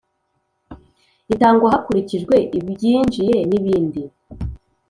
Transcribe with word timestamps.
Itangwa 1.33 1.67
hakurikijwe 1.73 2.35
ibyinjiye 2.57 3.35
n 3.49 3.51
ibindi 3.59 4.01